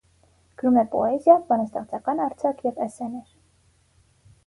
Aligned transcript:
Գրում 0.61 0.79
է 0.81 0.83
պոեզիա, 0.95 1.35
բանաստեղծական 1.53 2.25
արձակ 2.27 2.67
և 2.71 2.83
էսսեներ։ 2.89 3.33